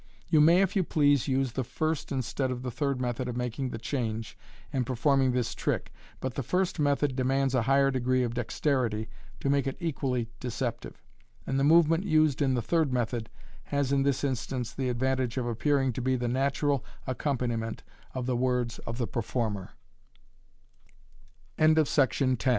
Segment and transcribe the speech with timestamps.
[0.29, 3.69] You may, if you please, use the first instead of the third method of making
[3.69, 4.35] the "change"
[4.73, 9.09] in performing this trick, but the first method demands a higher degree of dexterity
[9.41, 10.95] to make it equally deceptive
[11.45, 13.29] 5 and the movement used in the third method
[13.65, 17.77] has in this instance the advantage of appearing to be the natural accompani